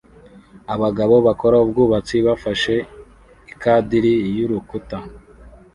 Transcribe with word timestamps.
Abagabo 0.73 1.15
bakora 1.27 1.55
ubwubatsi 1.65 2.15
bafashe 2.27 2.75
ikadiri 3.53 4.13
y'urukuta 4.37 4.97